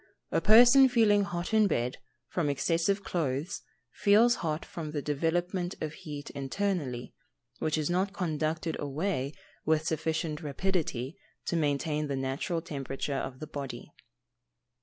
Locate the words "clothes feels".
3.03-4.37